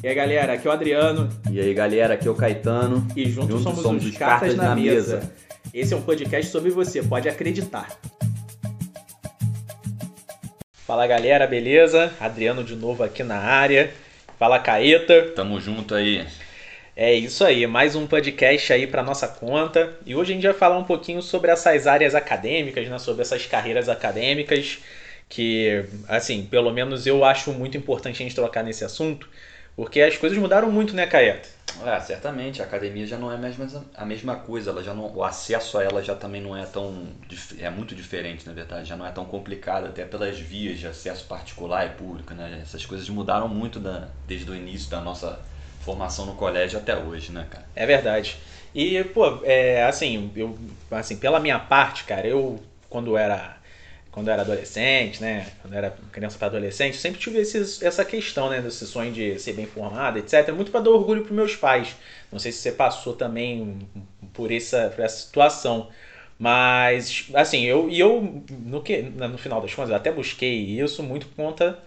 [0.00, 1.28] E aí galera, aqui é o Adriano.
[1.50, 3.04] E aí galera, aqui é o Caetano.
[3.16, 5.16] E juntos, juntos somos, somos, os Cartas, na, na mesa.
[5.16, 5.32] mesa.
[5.74, 7.98] Esse é um podcast sobre você, pode acreditar.
[10.86, 12.12] Fala galera, beleza?
[12.20, 13.92] Adriano de novo aqui na área.
[14.38, 15.32] Fala Caeta.
[15.34, 16.24] Tamo junto aí.
[16.94, 19.96] É isso aí, mais um podcast aí para nossa conta.
[20.06, 22.98] E hoje a gente vai falar um pouquinho sobre essas áreas acadêmicas, né?
[23.00, 24.78] Sobre essas carreiras acadêmicas
[25.28, 29.28] que, assim, pelo menos eu acho muito importante a gente trocar nesse assunto,
[29.78, 31.48] porque as coisas mudaram muito, né, Caeta?
[31.86, 32.60] É, certamente.
[32.60, 33.54] A academia já não é mais
[33.94, 34.70] a mesma coisa.
[34.72, 37.06] Ela já não, o acesso a ela já também não é tão.
[37.60, 38.88] É muito diferente, na verdade.
[38.88, 42.34] Já não é tão complicado, até pelas vias de acesso particular e público.
[42.34, 42.58] Né?
[42.60, 45.38] Essas coisas mudaram muito da, desde o início da nossa
[45.82, 47.64] formação no colégio até hoje, né, cara?
[47.76, 48.36] É verdade.
[48.74, 50.58] E, pô, é, assim, eu,
[50.90, 52.60] assim, pela minha parte, cara, eu,
[52.90, 53.57] quando era
[54.10, 55.46] quando eu era adolescente, né?
[55.60, 58.60] Quando eu era criança para adolescente, eu sempre tive essa questão, né?
[58.60, 60.50] Desse sonho de ser bem formado, etc.
[60.52, 61.94] Muito para dar orgulho para meus pais.
[62.32, 63.78] Não sei se você passou também
[64.32, 65.88] por essa, por essa situação.
[66.38, 71.02] Mas, assim, eu, e eu, no, que, no final das contas, eu até busquei isso
[71.02, 71.78] muito por conta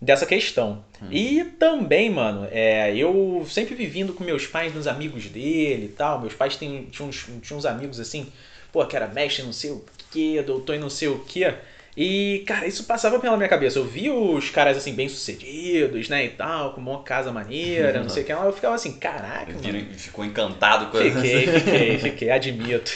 [0.00, 0.84] dessa questão.
[1.00, 1.06] Hum.
[1.12, 6.20] E também, mano, é, eu sempre vivendo com meus pais, nos amigos dele e tal.
[6.20, 8.26] Meus pais tinham, uns, tinham uns amigos assim,
[8.72, 11.52] pô, que era mestre não sei o que, doutor e não sei o que.
[11.94, 13.78] E, cara, isso passava pela minha cabeça.
[13.78, 18.22] Eu vi os caras, assim, bem-sucedidos, né, e tal, com uma casa maneira, não sei
[18.22, 18.32] o que.
[18.32, 19.86] Eu ficava assim, caraca, mano.
[19.94, 22.90] Ficou encantado com Fiquei, fiquei, fiquei, admito.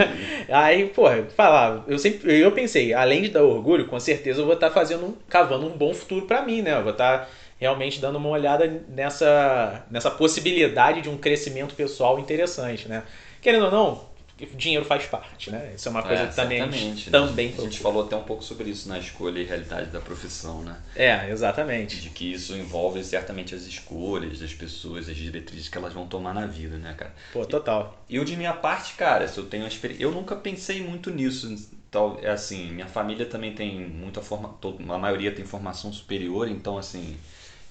[0.52, 4.54] Aí, porra, falar, eu sempre, eu pensei, além de dar orgulho, com certeza eu vou
[4.54, 6.76] estar tá fazendo, cavando um bom futuro para mim, né?
[6.76, 12.18] Eu vou estar tá realmente dando uma olhada nessa, nessa possibilidade de um crescimento pessoal
[12.18, 13.04] interessante, né?
[13.40, 14.13] Querendo ou não,
[14.54, 15.72] dinheiro faz parte, né?
[15.76, 17.54] Isso é uma coisa é, que também a gente, também né?
[17.58, 20.76] a gente falou até um pouco sobre isso na escolha e realidade da profissão, né?
[20.96, 22.00] É, exatamente.
[22.00, 26.34] De que isso envolve certamente as escolhas das pessoas, as diretrizes que elas vão tomar
[26.34, 27.14] na vida, né, cara?
[27.32, 28.04] Pô, total.
[28.08, 31.54] E eu de minha parte, cara, se eu tenho experiência, eu nunca pensei muito nisso.
[31.90, 34.58] Tal, é assim, minha família também tem muita forma,
[34.88, 37.16] a maioria tem formação superior, então assim,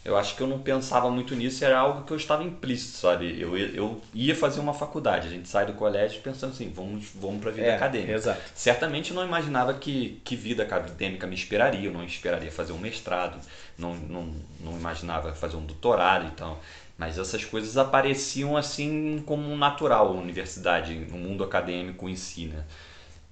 [0.06, 3.40] eu acho que eu não pensava muito nisso, era algo que eu estava implícito, sabe?
[3.40, 7.40] Eu, eu ia fazer uma faculdade, a gente sai do colégio pensando assim, vamos, vamos
[7.40, 8.12] para a vida é, acadêmica.
[8.12, 8.42] Exato.
[8.54, 12.78] Certamente eu não imaginava que, que vida acadêmica me esperaria, eu não esperaria fazer um
[12.78, 13.40] mestrado,
[13.78, 16.62] não, não, não imaginava fazer um doutorado e então, tal.
[16.98, 22.64] Mas essas coisas apareciam assim como natural, a universidade, o mundo acadêmico em si, né?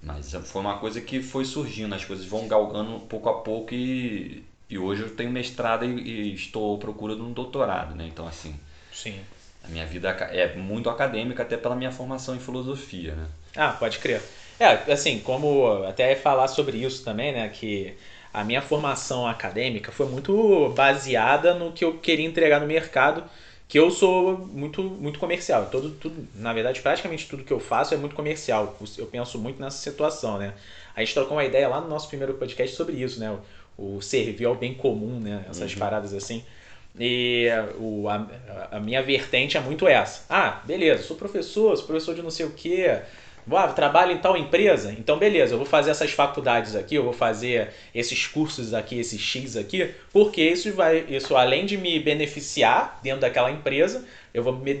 [0.02, 4.42] Mas foi uma coisa que foi surgindo, as coisas vão galgando pouco a pouco e
[4.72, 8.06] e hoje eu tenho mestrado e, e estou à procura de um doutorado, né?
[8.06, 8.58] Então, assim.
[8.90, 9.20] Sim.
[9.62, 13.26] A minha vida é muito acadêmica, até pela minha formação em filosofia, né?
[13.54, 14.22] Ah, pode crer.
[14.58, 17.50] É, assim, como até falar sobre isso também, né?
[17.50, 17.94] Que
[18.32, 23.24] a minha formação acadêmica foi muito baseada no que eu queria entregar no mercado,
[23.68, 25.68] que eu sou muito, muito comercial.
[25.70, 28.74] Todo, tudo, na verdade, praticamente tudo que eu faço é muito comercial.
[28.96, 30.54] Eu penso muito nessa situação, né?
[30.96, 33.36] A gente trocou uma ideia lá no nosso primeiro podcast sobre isso, né?
[33.76, 35.44] O servir ao bem comum, né?
[35.48, 35.78] Essas uhum.
[35.78, 36.42] paradas assim.
[36.98, 38.26] E o, a,
[38.72, 40.24] a, minha vertente é muito essa.
[40.28, 43.00] Ah, beleza, sou professor, sou professor de não sei o quê.
[43.50, 44.92] Ah, trabalho em tal empresa?
[44.96, 49.20] Então, beleza, eu vou fazer essas faculdades aqui, eu vou fazer esses cursos aqui, esses
[49.20, 54.52] X aqui, porque isso vai, isso além de me beneficiar dentro daquela empresa, eu vou
[54.52, 54.74] me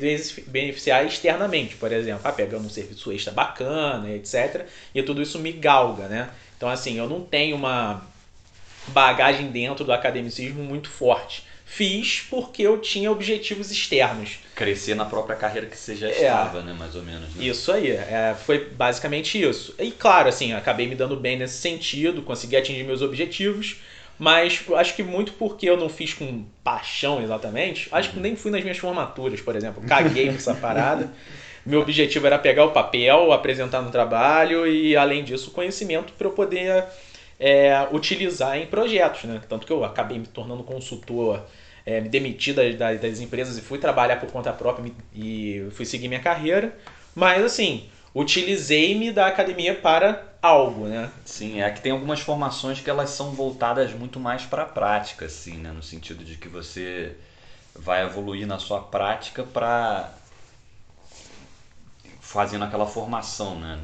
[0.46, 4.66] beneficiar externamente, por exemplo, ah, pegando um serviço extra bacana, etc.
[4.94, 6.30] E tudo isso me galga, né?
[6.56, 8.06] Então, assim, eu não tenho uma
[8.88, 11.44] bagagem dentro do academicismo muito forte.
[11.64, 14.40] Fiz porque eu tinha objetivos externos.
[14.54, 16.74] Crescer na própria carreira que você já estava, é, né?
[16.74, 17.34] Mais ou menos.
[17.34, 17.44] Né?
[17.46, 17.92] Isso aí.
[17.92, 19.74] É, foi basicamente isso.
[19.78, 23.76] E claro, assim, acabei me dando bem nesse sentido, consegui atingir meus objetivos.
[24.18, 27.88] Mas acho que muito porque eu não fiz com paixão exatamente.
[27.90, 28.22] Acho que uhum.
[28.22, 29.82] nem fui nas minhas formaturas, por exemplo.
[29.86, 31.10] Caguei nessa parada.
[31.64, 36.32] Meu objetivo era pegar o papel, apresentar no trabalho e, além disso, conhecimento para eu
[36.32, 36.84] poder
[37.42, 39.42] é, utilizar em projetos, né?
[39.48, 41.44] Tanto que eu acabei me tornando consultor,
[41.84, 46.06] é, me demiti das, das, empresas e fui trabalhar por conta própria e fui seguir
[46.06, 46.72] minha carreira.
[47.16, 51.10] Mas assim, utilizei-me da academia para algo, né?
[51.24, 55.24] Sim, é que tem algumas formações que elas são voltadas muito mais para a prática,
[55.24, 55.72] assim, né?
[55.72, 57.16] No sentido de que você
[57.74, 60.12] vai evoluir na sua prática para
[62.20, 63.80] fazendo aquela formação, né?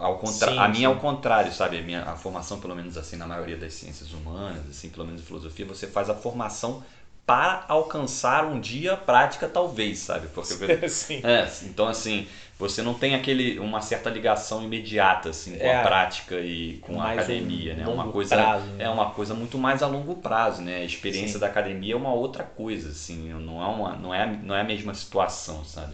[0.00, 0.50] Ao contra...
[0.50, 1.78] Sim, a minha é ao contrário, sabe?
[1.78, 5.20] A minha a formação, pelo menos assim, na maioria das ciências humanas, assim, pelo menos
[5.20, 6.82] em filosofia, você faz a formação
[7.28, 10.28] para alcançar um dia a prática, talvez, sabe?
[10.28, 11.20] Porque, Sim.
[11.22, 12.26] É, então, assim,
[12.58, 17.00] você não tem aquele uma certa ligação imediata assim com é, a prática e com
[17.00, 17.86] a academia, um né?
[17.86, 18.84] Uma coisa prazo, né?
[18.84, 20.78] é uma coisa muito mais a longo prazo, né?
[20.78, 21.38] A experiência Sim.
[21.38, 24.64] da academia é uma outra coisa, assim, não é uma não é não é a
[24.64, 25.92] mesma situação, sabe?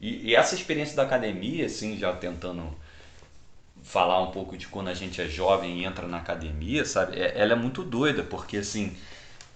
[0.00, 2.68] E, e essa experiência da academia, assim, já tentando
[3.88, 7.18] falar um pouco de quando a gente é jovem e entra na academia, sabe?
[7.18, 8.94] É, ela é muito doida, porque assim,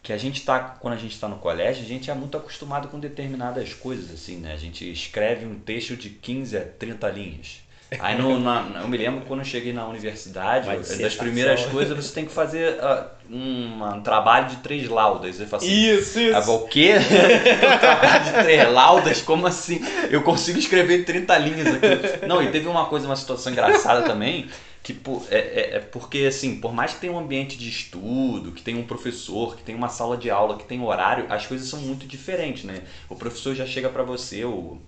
[0.02, 2.88] que a gente está quando a gente está no colégio, a gente é muito acostumado
[2.88, 4.54] com determinadas coisas assim, né?
[4.54, 7.60] A gente escreve um texto de 15 a 30 linhas.
[7.98, 10.68] Aí no, na, eu me lembro quando eu cheguei na universidade,
[10.98, 15.36] das primeiras coisas você tem que fazer uh, um, um, trabalho de três laudas.
[15.36, 16.36] Fala assim, isso, isso.
[16.36, 16.94] Ah, o quê?
[16.98, 19.22] um trabalho de três laudas?
[19.22, 19.80] Como assim?
[20.10, 22.26] Eu consigo escrever 30 linhas aqui.
[22.26, 24.48] Não, e teve uma coisa, uma situação engraçada também,
[24.82, 24.96] que
[25.30, 28.78] é, é, é, porque assim, por mais que tenha um ambiente de estudo, que tenha
[28.78, 32.06] um professor, que tenha uma sala de aula, que tenha horário, as coisas são muito
[32.06, 32.82] diferentes, né?
[33.08, 34.80] O professor já chega para você, o,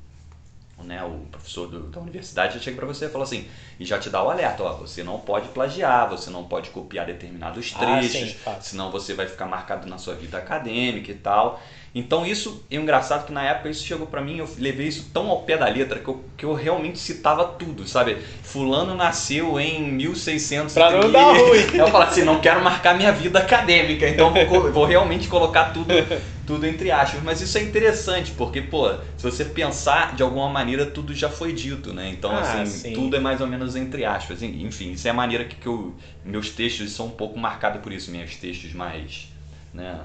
[0.83, 3.47] né, o professor do, da universidade já chega para você e fala assim,
[3.79, 7.07] e já te dá o alerta, ó, você não pode plagiar, você não pode copiar
[7.07, 11.61] determinados trechos, ah, sim, senão você vai ficar marcado na sua vida acadêmica e tal.
[11.95, 15.31] Então isso é engraçado que na época isso chegou para mim, eu levei isso tão
[15.31, 18.17] ao pé da letra que eu, que eu realmente citava tudo, sabe?
[18.43, 21.61] Fulano nasceu em 1600 Pra não dar ruim.
[21.73, 25.95] Eu falava assim, não quero marcar minha vida acadêmica, então vou, vou realmente colocar tudo
[26.47, 30.87] tudo entre aspas, mas isso é interessante, porque, pô, se você pensar de alguma maneira,
[30.87, 32.11] tudo já foi dito, né?
[32.11, 32.93] Então, ah, assim, sim.
[32.93, 34.43] tudo é mais ou menos entre aspas.
[34.43, 35.95] Enfim, isso é a maneira que, que eu,
[36.25, 39.29] meus textos são um pouco marcados por isso, meus textos mais,
[39.73, 40.01] né?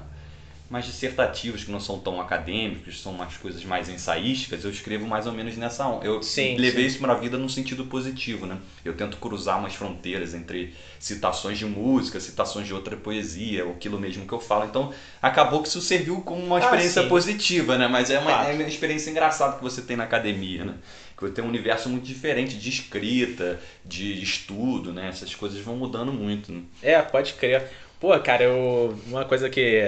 [0.70, 5.26] Mais dissertativos, que não são tão acadêmicos, são umas coisas mais ensaísticas, eu escrevo mais
[5.26, 6.06] ou menos nessa onda.
[6.06, 6.90] Eu sim, levei sim.
[6.90, 8.56] isso para a vida num sentido positivo, né?
[8.84, 14.24] Eu tento cruzar umas fronteiras entre citações de música, citações de outra poesia, aquilo mesmo
[14.28, 14.64] que eu falo.
[14.64, 17.88] Então, acabou que isso serviu como uma ah, experiência ah, positiva, né?
[17.88, 20.74] Mas é uma, é uma experiência engraçada que você tem na academia, né?
[21.18, 25.08] Que tem um universo muito diferente de escrita, de estudo, né?
[25.08, 26.62] Essas coisas vão mudando muito, né?
[26.80, 27.68] É, pode crer.
[28.00, 29.78] Pô, cara, eu, uma coisa que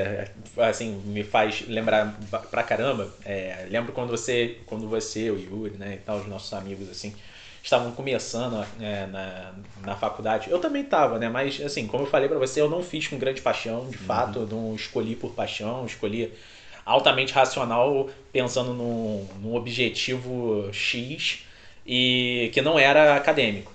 [0.59, 2.15] assim me faz lembrar
[2.51, 6.53] pra caramba, é, lembro quando você, quando você, o Yuri, né, e tal, os nossos
[6.53, 7.15] amigos assim,
[7.63, 10.51] estavam começando é, na, na faculdade.
[10.51, 13.17] Eu também tava, né, mas assim, como eu falei para você, eu não fiz com
[13.17, 14.05] grande paixão, de uhum.
[14.05, 16.31] fato, não escolhi por paixão, escolhi
[16.85, 21.47] altamente racional, pensando num, num objetivo X
[21.87, 23.73] e que não era acadêmico.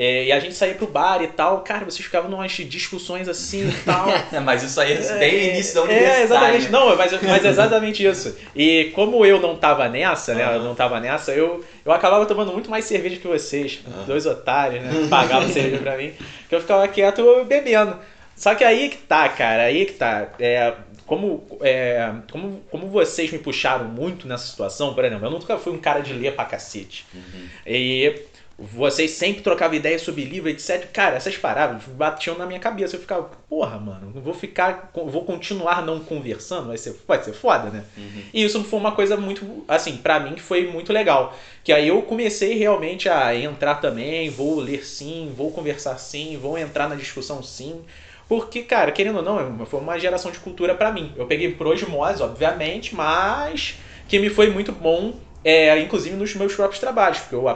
[0.00, 3.68] É, e a gente saía pro bar e tal, cara, vocês ficavam numas discussões assim
[3.68, 4.06] e tal.
[4.44, 6.20] mas isso aí é bem é, início da universidade.
[6.20, 6.68] É, exatamente.
[6.70, 8.36] Não, mas, mas exatamente isso.
[8.54, 10.46] E como eu não tava nessa, né?
[10.46, 10.54] Uhum.
[10.54, 13.80] Eu não tava nessa, eu, eu acabava tomando muito mais cerveja que vocês.
[13.84, 14.04] Uhum.
[14.04, 14.92] Dois otários, né?
[15.10, 16.12] Pagavam cerveja pra mim.
[16.48, 17.98] Que eu ficava quieto bebendo.
[18.36, 20.28] Só que aí que tá, cara, aí que tá.
[20.38, 20.74] É,
[21.06, 25.72] como, é, como, como vocês me puxaram muito nessa situação, por exemplo, eu nunca fui
[25.72, 27.04] um cara de ler pra cacete.
[27.12, 27.48] Uhum.
[27.66, 30.90] E vocês sempre trocavam ideias sobre livro, etc.
[30.92, 32.96] Cara, essas paradas batiam na minha cabeça.
[32.96, 37.70] Eu ficava, porra, mano, vou ficar, vou continuar não conversando, vai ser, pode ser foda,
[37.70, 37.84] né?
[37.96, 38.22] Uhum.
[38.34, 41.38] E isso foi uma coisa muito, assim, para mim que foi muito legal.
[41.62, 46.58] Que aí eu comecei realmente a entrar também, vou ler sim, vou conversar sim, vou
[46.58, 47.82] entrar na discussão sim.
[48.28, 51.12] Porque, cara, querendo ou não, foi uma geração de cultura para mim.
[51.16, 53.76] Eu peguei por osmose, obviamente, mas
[54.08, 55.14] que me foi muito bom,
[55.44, 57.48] é, inclusive nos meus próprios trabalhos, porque eu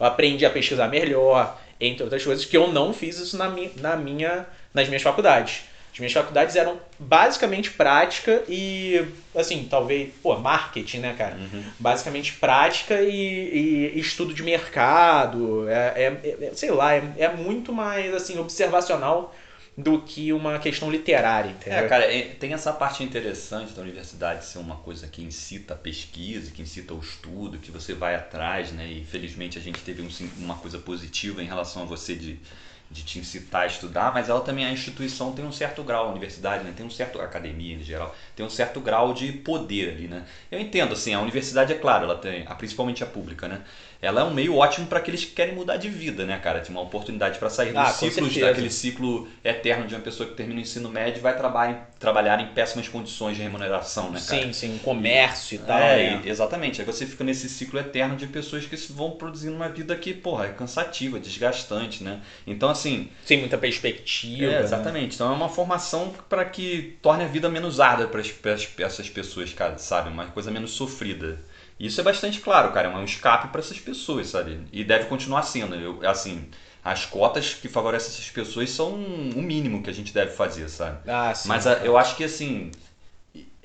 [0.00, 3.70] eu aprendi a pesquisar melhor, entre outras coisas, que eu não fiz isso na, mi
[3.76, 5.64] na minha, nas minhas faculdades.
[5.92, 9.04] As minhas faculdades eram basicamente prática e,
[9.34, 11.34] assim, talvez, pô, marketing, né, cara?
[11.34, 11.64] Uhum.
[11.78, 15.68] Basicamente prática e, e, estudo de mercado.
[15.68, 19.34] É, é, é sei lá, é, é, muito mais, assim, observacional
[19.82, 21.84] do que uma questão literária, entendeu?
[21.84, 22.06] É, cara,
[22.38, 26.92] tem essa parte interessante da universidade ser uma coisa que incita a pesquisa, que incita
[26.94, 28.86] o estudo, que você vai atrás, né?
[28.86, 30.08] E felizmente a gente teve um,
[30.38, 32.38] uma coisa positiva em relação a você de
[32.90, 36.10] de te incitar a estudar, mas ela também, a instituição tem um certo grau, a
[36.10, 39.90] universidade né, tem um certo, a academia em geral, tem um certo grau de poder
[39.90, 40.24] ali, né?
[40.50, 43.60] Eu entendo, assim, a universidade, é claro, ela tem, principalmente a pública, né?
[44.02, 46.60] Ela é um meio ótimo para aqueles que querem mudar de vida, né, cara?
[46.60, 50.34] Tem uma oportunidade para sair dos ah, ciclos, daquele ciclo eterno de uma pessoa que
[50.34, 54.20] termina o ensino médio e vai trabalhar em, trabalhar em péssimas condições de remuneração, né,
[54.26, 54.42] cara?
[54.42, 55.78] Sim, sim, comércio e tal.
[55.78, 56.22] É, né?
[56.24, 56.80] exatamente.
[56.80, 60.46] Aí você fica nesse ciclo eterno de pessoas que vão produzindo uma vida que, porra,
[60.46, 62.20] é cansativa, desgastante, né?
[62.46, 63.10] Então, assim.
[63.26, 64.44] Sem muita perspectiva.
[64.44, 64.62] É, né?
[64.62, 65.08] exatamente.
[65.08, 65.14] Né?
[65.14, 68.22] Então é uma formação para que torne a vida menos árdua para
[68.86, 70.08] essas pessoas, cara, sabe?
[70.08, 71.38] Uma coisa menos sofrida.
[71.80, 74.60] Isso é bastante claro, cara, é um escape para essas pessoas, sabe?
[74.70, 75.74] E deve continuar sendo.
[75.74, 76.46] Eu, assim,
[76.84, 80.98] as cotas que favorecem essas pessoas são o mínimo que a gente deve fazer, sabe?
[81.10, 81.48] Ah, sim.
[81.48, 82.70] Mas a, eu acho que, assim,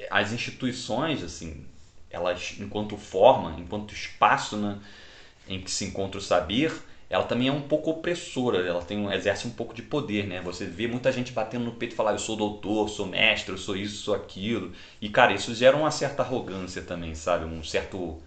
[0.10, 1.66] as instituições, assim,
[2.10, 4.80] elas, enquanto forma, enquanto espaço né,
[5.46, 6.72] em que se encontra o saber,
[7.10, 10.42] ela também é um pouco opressora, ela tem um, exerce um pouco de poder, né?
[10.42, 13.58] Você vê muita gente batendo no peito e falar, eu sou doutor, sou mestre, eu
[13.58, 14.72] sou isso, sou aquilo.
[15.00, 17.46] E, cara, isso gera uma certa arrogância também, sabe?
[17.46, 18.18] Um certo,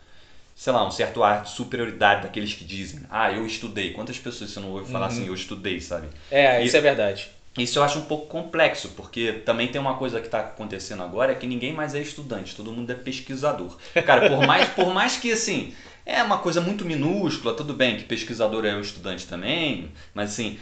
[0.54, 3.92] sei lá, um certo ar de superioridade daqueles que dizem, ah, eu estudei.
[3.92, 5.12] Quantas pessoas você não ouve falar uhum.
[5.12, 6.08] assim, eu estudei, sabe?
[6.30, 7.30] É, isso e, é verdade.
[7.58, 11.32] Isso eu acho um pouco complexo, porque também tem uma coisa que está acontecendo agora,
[11.32, 13.76] é que ninguém mais é estudante, todo mundo é pesquisador.
[14.06, 15.74] Cara, por mais, por mais que assim,
[16.06, 20.58] é uma coisa muito minúscula, tudo bem que pesquisador é um estudante também, mas assim,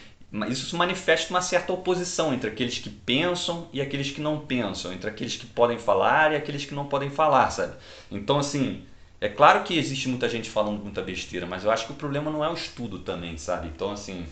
[0.49, 5.09] isso manifesta uma certa oposição entre aqueles que pensam e aqueles que não pensam, entre
[5.09, 7.75] aqueles que podem falar e aqueles que não podem falar, sabe?
[8.11, 8.83] Então, assim,
[9.21, 12.31] é claro que existe muita gente falando muita besteira, mas eu acho que o problema
[12.31, 13.69] não é o estudo também, sabe?
[13.69, 14.27] Então, assim,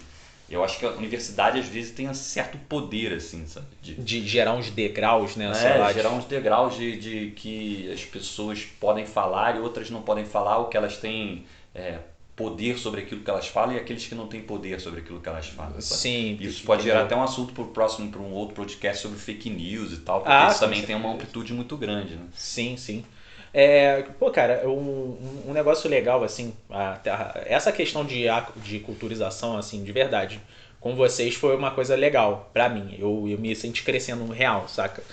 [0.48, 3.66] eu acho que a universidade às vezes tem um certo poder, assim, sabe?
[3.80, 5.46] De, de gerar uns degraus, né?
[5.46, 10.02] É, lá, gerar uns degraus de, de que as pessoas podem falar e outras não
[10.02, 11.98] podem falar, o que elas têm é,
[12.36, 15.28] poder sobre aquilo que elas falam e aqueles que não têm poder sobre aquilo que
[15.28, 15.80] elas falam.
[15.80, 16.00] Sabe?
[16.00, 16.36] Sim.
[16.40, 19.48] Isso pode gerar até um assunto para o próximo, para um outro podcast sobre fake
[19.48, 22.24] news e tal, porque ah, isso também tem uma amplitude muito grande, né?
[22.34, 23.04] Sim, sim.
[23.56, 28.24] É, pô, cara, um, um negócio legal, assim, a, a, essa questão de,
[28.56, 30.40] de culturização, assim, de verdade,
[30.80, 32.96] com vocês foi uma coisa legal para mim.
[32.98, 35.04] Eu, eu me senti crescendo real, saca?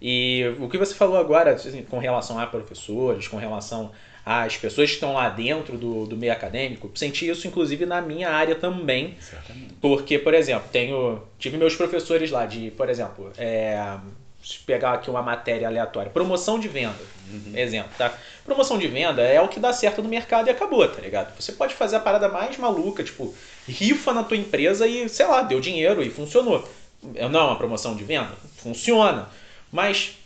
[0.00, 3.90] E o que você falou agora, assim, com relação a professores, com relação
[4.24, 8.30] às pessoas que estão lá dentro do, do meio acadêmico, senti isso inclusive na minha
[8.30, 9.16] área também.
[9.18, 9.74] Certamente.
[9.80, 13.98] Porque, por exemplo, tenho tive meus professores lá de, por exemplo, é,
[14.56, 16.96] pegar aqui uma matéria aleatória, promoção de venda,
[17.30, 17.52] uhum.
[17.56, 18.12] exemplo, tá?
[18.44, 21.34] Promoção de venda é o que dá certo no mercado e acabou, tá ligado?
[21.38, 23.34] Você pode fazer a parada mais maluca, tipo,
[23.66, 26.66] rifa na tua empresa e, sei lá, deu dinheiro e funcionou.
[27.02, 28.32] Não é uma promoção de venda?
[28.56, 29.28] Funciona.
[29.70, 30.16] Mas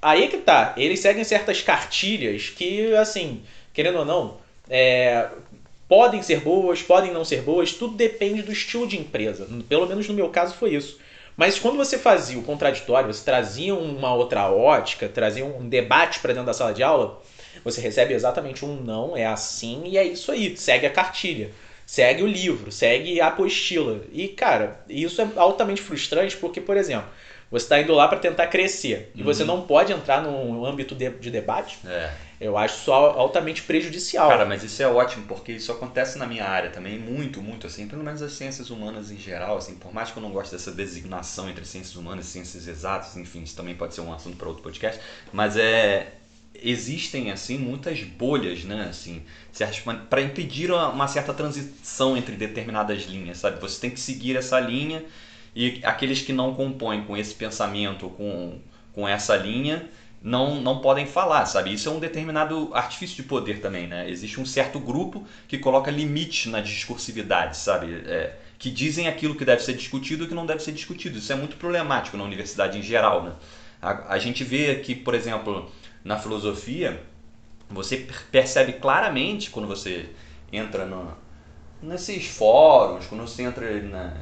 [0.00, 4.36] aí que tá, eles seguem certas cartilhas que, assim, querendo ou não,
[4.70, 5.28] é,
[5.88, 9.48] podem ser boas, podem não ser boas, tudo depende do estilo de empresa.
[9.68, 10.98] Pelo menos no meu caso foi isso.
[11.36, 16.32] Mas quando você fazia o contraditório, você trazia uma outra ótica, trazia um debate para
[16.32, 17.20] dentro da sala de aula,
[17.64, 21.50] você recebe exatamente um não, é assim e é isso aí, segue a cartilha,
[21.84, 24.00] segue o livro, segue a apostila.
[24.12, 27.08] E, cara, isso é altamente frustrante porque, por exemplo,
[27.50, 29.48] você está indo lá para tentar crescer e você uhum.
[29.48, 31.78] não pode entrar num âmbito de, de debate.
[31.86, 32.12] É.
[32.40, 34.28] Eu acho isso altamente prejudicial.
[34.28, 37.86] Cara, mas isso é ótimo, porque isso acontece na minha área também, muito, muito, assim,
[37.86, 40.72] pelo menos as ciências humanas em geral, assim, por mais que eu não goste dessa
[40.72, 44.48] designação entre ciências humanas e ciências exatas, enfim, isso também pode ser um assunto para
[44.48, 45.00] outro podcast,
[45.32, 46.12] mas é
[46.62, 49.22] existem assim muitas bolhas, né, assim,
[50.08, 53.60] para impedir uma certa transição entre determinadas linhas, sabe?
[53.60, 55.04] Você tem que seguir essa linha
[55.54, 58.58] e aqueles que não compõem com esse pensamento, com,
[58.92, 59.88] com essa linha,
[60.20, 61.72] não, não podem falar, sabe?
[61.72, 64.08] Isso é um determinado artifício de poder também, né?
[64.08, 67.92] Existe um certo grupo que coloca limite na discursividade, sabe?
[68.06, 71.18] É, que dizem aquilo que deve ser discutido e que não deve ser discutido.
[71.18, 73.32] Isso é muito problemático na universidade em geral, né?
[73.82, 75.70] A, a gente vê que, por exemplo,
[76.02, 77.02] na filosofia,
[77.68, 80.08] você percebe claramente quando você
[80.50, 81.12] entra no,
[81.82, 84.14] nesses fóruns, quando você entra na,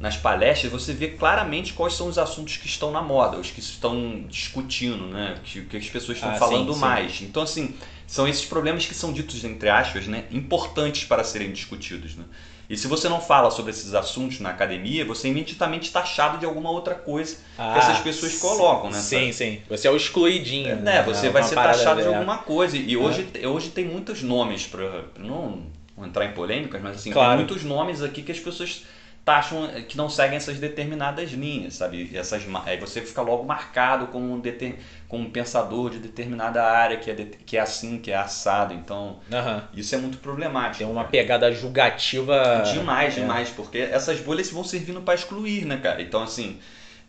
[0.00, 3.60] nas palestras, você vê claramente quais são os assuntos que estão na moda, os que
[3.60, 5.36] estão discutindo, né?
[5.42, 7.18] que, que as pessoas estão ah, falando sim, mais.
[7.18, 7.24] Sim.
[7.24, 7.74] Então, assim,
[8.06, 10.24] são esses problemas que são ditos, entre aspas, né?
[10.30, 12.14] importantes para serem discutidos.
[12.14, 12.24] Né?
[12.70, 16.38] E se você não fala sobre esses assuntos na academia, você é imediatamente está achado
[16.38, 18.98] de alguma outra coisa ah, que essas pessoas colocam, né?
[18.98, 19.62] Sim, sim.
[19.68, 20.68] Você é o excluidinho.
[20.68, 21.02] É, né?
[21.02, 22.76] Você é vai ser taxado de alguma coisa.
[22.76, 23.48] E hoje, é.
[23.48, 25.62] hoje tem muitos nomes para não
[26.04, 27.30] entrar em polêmicas, mas assim, claro.
[27.30, 28.84] tem muitos nomes aqui que as pessoas
[29.28, 32.10] taxam eh, que não seguem essas determinadas linhas, sabe?
[32.16, 36.96] Essas, aí você fica logo marcado como um, deter, como um pensador de determinada área
[36.96, 38.72] que é, de, que é assim, que é assado.
[38.72, 39.60] Então, uhum.
[39.74, 40.78] isso é muito problemático.
[40.78, 41.08] Tem uma cara.
[41.08, 42.62] pegada julgativa.
[42.72, 43.20] Demais, é.
[43.20, 46.00] demais, porque essas bolhas vão servindo para excluir, né, cara?
[46.00, 46.58] Então, assim,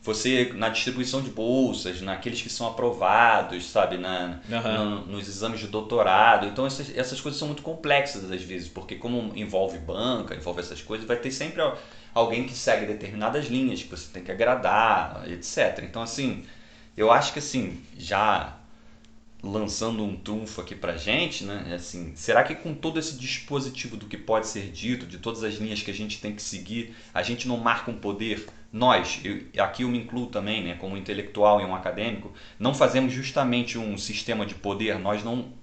[0.04, 5.06] você na distribuição de bolsas, naqueles que são aprovados, sabe, na, uhum.
[5.06, 6.48] nos exames de doutorado.
[6.48, 10.82] Então essas, essas coisas são muito complexas às vezes, porque como envolve banca, envolve essas
[10.82, 11.62] coisas, vai ter sempre
[12.20, 15.80] alguém que segue determinadas linhas que você tem que agradar, etc.
[15.84, 16.44] Então, assim,
[16.96, 18.56] eu acho que assim, já
[19.42, 21.68] lançando um trunfo aqui pra gente, né?
[21.70, 25.44] É assim, será que com todo esse dispositivo do que pode ser dito, de todas
[25.44, 28.46] as linhas que a gente tem que seguir, a gente não marca um poder?
[28.72, 33.14] Nós, eu, aqui eu me incluo também, né, como intelectual e um acadêmico, não fazemos
[33.14, 35.54] justamente um sistema de poder, nós não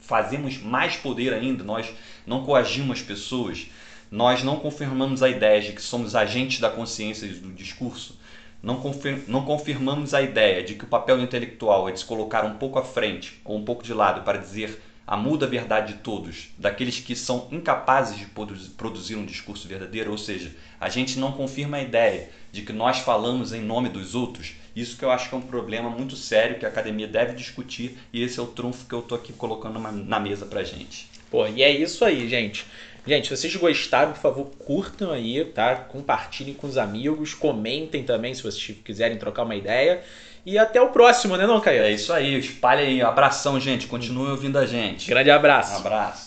[0.00, 1.88] fazemos mais poder ainda, nós
[2.26, 3.68] não coagimos as pessoas,
[4.10, 8.18] nós não confirmamos a ideia de que somos agentes da consciência e do discurso.
[8.62, 12.44] não, confir não confirmamos a ideia de que o papel intelectual é de se colocar
[12.44, 16.00] um pouco à frente ou um pouco de lado para dizer a muda verdade de
[16.00, 21.30] todos, daqueles que são incapazes de produzir um discurso verdadeiro, ou seja, a gente não
[21.30, 24.54] confirma a ideia de que nós falamos em nome dos outros.
[24.74, 27.96] Isso que eu acho que é um problema muito sério que a academia deve discutir
[28.12, 31.08] e esse é o trunfo que eu tô aqui colocando na mesa pra gente.
[31.30, 32.66] Pô, e é isso aí, gente.
[33.06, 35.76] Gente, se vocês gostaram, por favor, curtam aí, tá?
[35.76, 40.02] Compartilhem com os amigos, comentem também se vocês quiserem trocar uma ideia.
[40.44, 41.82] E até o próximo, né, não, Caio?
[41.82, 43.02] É isso aí, espalha aí.
[43.02, 43.88] Abração, gente.
[43.88, 45.08] Continue ouvindo a gente.
[45.08, 45.74] Grande abraço.
[45.74, 46.24] Um abraço.